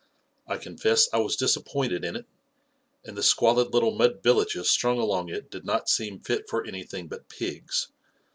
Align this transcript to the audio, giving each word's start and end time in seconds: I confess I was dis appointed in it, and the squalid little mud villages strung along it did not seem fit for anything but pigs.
I 0.47 0.57
confess 0.57 1.07
I 1.13 1.19
was 1.19 1.35
dis 1.35 1.55
appointed 1.55 2.03
in 2.03 2.15
it, 2.15 2.25
and 3.05 3.15
the 3.15 3.21
squalid 3.21 3.71
little 3.71 3.91
mud 3.91 4.23
villages 4.23 4.67
strung 4.67 4.97
along 4.97 5.29
it 5.29 5.51
did 5.51 5.63
not 5.63 5.89
seem 5.89 6.21
fit 6.21 6.49
for 6.49 6.65
anything 6.65 7.07
but 7.07 7.29
pigs. 7.29 7.89